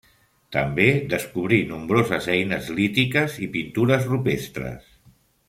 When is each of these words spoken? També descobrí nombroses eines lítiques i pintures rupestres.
També 0.55 0.85
descobrí 1.11 1.59
nombroses 1.73 2.31
eines 2.37 2.71
lítiques 2.79 3.37
i 3.45 3.51
pintures 3.59 4.09
rupestres. 4.15 4.91